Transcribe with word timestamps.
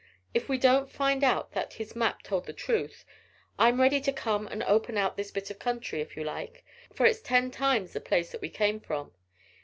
If 0.33 0.49
we 0.49 0.57
don't 0.57 0.89
find 0.89 1.23
out 1.23 1.51
that 1.51 1.73
his 1.73 1.95
map 1.95 2.23
told 2.23 2.47
the 2.47 2.53
truth, 2.53 3.05
I'm 3.59 3.79
ready 3.79 4.01
to 4.01 4.11
come 4.11 4.47
and 4.47 4.63
open 4.63 4.97
out 4.97 5.15
this 5.15 5.29
bit 5.29 5.51
of 5.51 5.59
country, 5.59 6.01
if 6.01 6.17
you 6.17 6.23
like, 6.23 6.65
for 6.91 7.05
it's 7.05 7.21
ten 7.21 7.51
times 7.51 7.93
the 7.93 8.01
place 8.01 8.31
that 8.31 8.41
we 8.41 8.49
came 8.49 8.79
from. 8.79 9.13